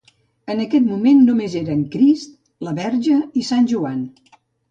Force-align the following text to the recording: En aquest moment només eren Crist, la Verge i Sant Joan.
En 0.53 0.61
aquest 0.61 0.87
moment 0.93 1.19
només 1.25 1.57
eren 1.59 1.83
Crist, 1.97 2.33
la 2.67 2.75
Verge 2.81 3.21
i 3.43 3.47
Sant 3.53 3.67
Joan. 3.75 4.03